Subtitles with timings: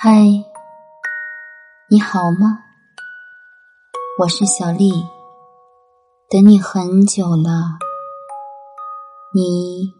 [0.00, 0.10] 嗨，
[1.88, 2.60] 你好吗？
[4.20, 4.92] 我是小丽，
[6.30, 7.80] 等你很久了，
[9.34, 9.92] 你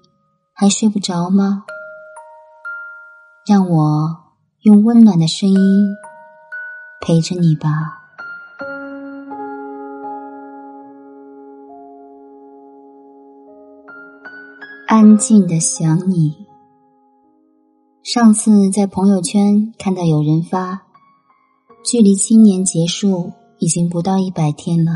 [0.53, 1.65] 还睡不着吗？
[3.45, 4.17] 让我
[4.61, 5.97] 用温暖的声音
[7.01, 7.69] 陪着你吧。
[14.87, 16.48] 安静的想你。
[18.11, 20.87] 上次在朋友圈看到有人发，
[21.85, 24.93] 距离今年结束已经不到一百天了。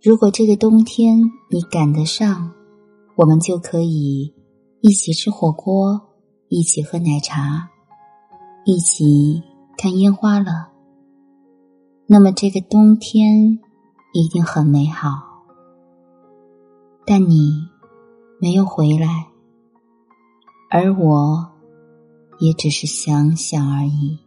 [0.00, 1.18] 如果这个冬天
[1.50, 2.52] 你赶得上，
[3.16, 4.32] 我们就可以
[4.80, 6.00] 一起吃火锅，
[6.46, 7.68] 一起喝奶茶，
[8.64, 9.42] 一起
[9.76, 10.68] 看烟花了。
[12.06, 13.58] 那么这个冬天
[14.12, 15.10] 一定很美好。
[17.04, 17.66] 但你
[18.40, 19.29] 没有回来。
[20.72, 21.50] 而我，
[22.38, 24.20] 也只是想想而已。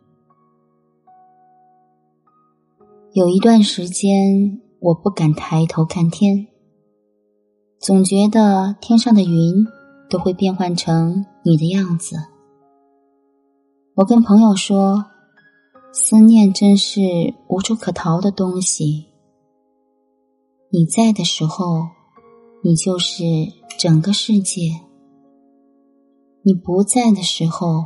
[3.13, 6.47] 有一段时间，我不敢抬头看天，
[7.79, 9.65] 总觉得天上的云
[10.09, 12.17] 都会变换成你的样子。
[13.95, 15.05] 我跟朋友说，
[15.93, 16.99] 思念真是
[17.47, 19.05] 无处可逃的东西。
[20.69, 21.87] 你在的时候，
[22.61, 23.23] 你就是
[23.79, 24.81] 整个世界。
[26.45, 27.85] 你不在的时候，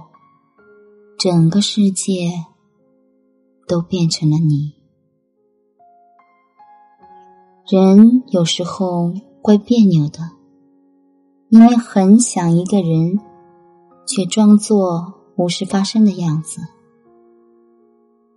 [1.20, 2.32] 整个世界
[3.68, 4.74] 都变成了你。
[7.70, 9.14] 人有时候
[9.44, 10.32] 怪别扭的，
[11.50, 13.20] 明明很想一个人，
[14.08, 16.60] 却装作无事发生的样子。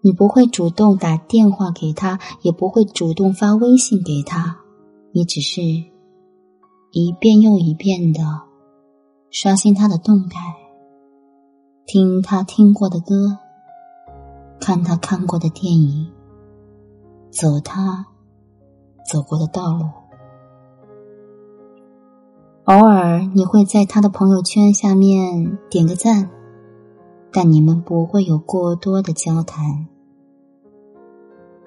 [0.03, 4.59] 你不会主动打电话给他，也不会主动发微信给他，
[5.13, 8.50] 你只是一遍又一遍的。
[9.33, 10.41] 刷新他的动态，
[11.87, 13.39] 听他听过的歌，
[14.59, 16.11] 看他看过的电影，
[17.31, 18.07] 走他
[19.09, 19.85] 走过的道路。
[22.65, 26.29] 偶尔你会在他的朋友圈下面点个赞，
[27.31, 29.87] 但你们不会有过多的交谈。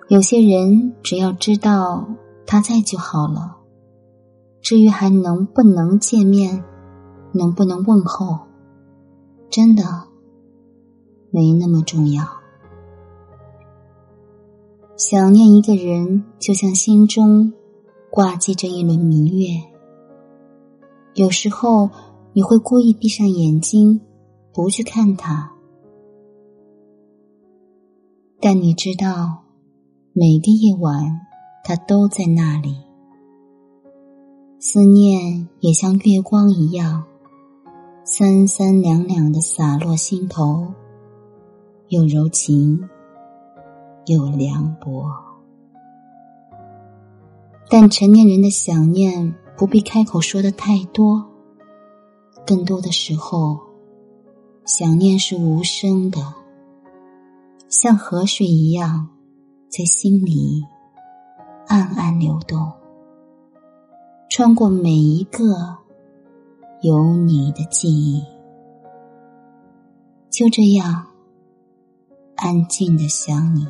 [0.10, 2.10] 有些人只要知道
[2.46, 3.56] 他在就好了，
[4.62, 6.62] 至于还能不能见面。
[7.34, 8.40] 能不能问候，
[9.50, 9.84] 真的
[11.32, 12.24] 没那么重要。
[14.96, 17.52] 想念一个人，就像心中
[18.10, 19.48] 挂记着一轮明月。
[21.16, 21.90] 有时候
[22.34, 24.00] 你会故意闭上眼睛，
[24.54, 25.52] 不去看他，
[28.40, 29.44] 但你知道，
[30.14, 31.22] 每个夜晚
[31.64, 32.78] 他都在那里。
[34.60, 37.04] 思念也像月光一样。
[38.06, 40.68] 三三两两的洒落心头，
[41.88, 42.90] 又柔情
[44.08, 45.10] 又凉薄。
[47.70, 51.24] 但成年人的想念不必开口说的太多，
[52.46, 53.58] 更多的时候，
[54.66, 56.22] 想念是无声的，
[57.70, 59.08] 像河水一样，
[59.70, 60.62] 在心里
[61.68, 62.70] 暗暗流动，
[64.30, 65.83] 穿过每一个。
[66.84, 68.22] 有你的记忆，
[70.30, 71.08] 就这样
[72.36, 73.66] 安静的想你，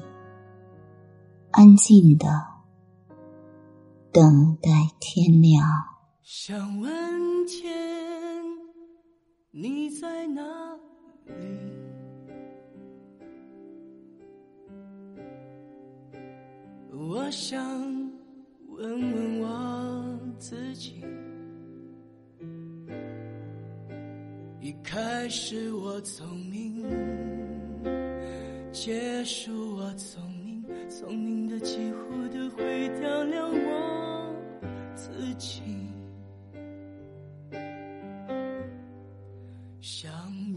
[1.51, 2.27] 安静的
[4.11, 5.63] 等待天亮。
[6.23, 7.71] 想问天，
[9.51, 10.41] 你在哪
[11.27, 11.33] 里？
[16.91, 17.63] 我想
[18.69, 21.05] 问问我自己。
[24.63, 26.85] 一开始我聪明，
[28.71, 34.33] 结束我聪明，聪明的几乎都会掉了我
[34.95, 35.63] 自己。
[39.81, 40.09] 想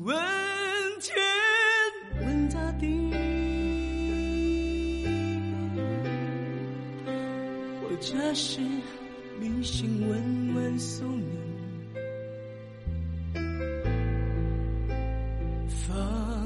[0.04, 0.16] 问
[1.00, 1.16] 天，
[2.24, 3.12] 问大地，
[7.82, 8.60] 或者是
[9.40, 11.04] 迷信，问问宿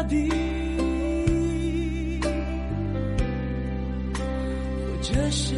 [0.00, 0.30] 大地，
[4.80, 5.54] 或者是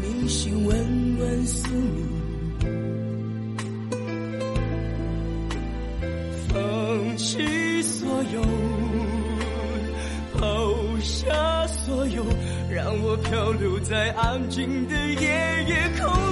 [0.00, 0.76] 明星问
[1.18, 2.08] 问宿命，
[6.48, 8.42] 放弃所有，
[10.34, 12.24] 抛下所有，
[12.68, 16.31] 让我漂流在安静的夜夜空。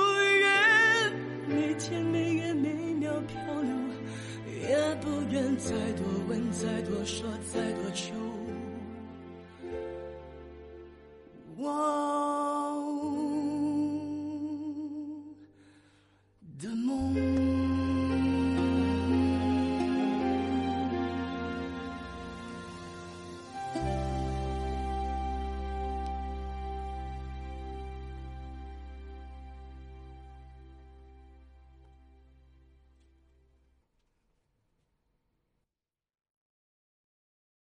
[5.31, 8.13] 愿再多问再多说再多求。
[11.55, 12.30] 我